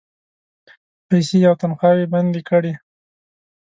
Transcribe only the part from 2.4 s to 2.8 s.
کړې.